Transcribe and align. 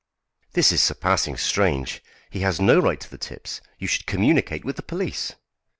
"This 0.53 0.71
is 0.71 0.81
surpassing 0.81 1.37
strange. 1.37 2.01
He 2.31 2.39
has 2.39 2.59
no 2.59 2.79
right 2.79 2.99
to 2.99 3.11
the 3.11 3.19
tips. 3.19 3.61
You 3.77 3.85
should 3.87 4.07
communicate 4.07 4.65
with 4.65 4.77
the 4.77 4.81
police." 4.81 5.33